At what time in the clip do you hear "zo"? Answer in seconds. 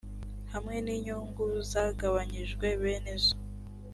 3.23-3.35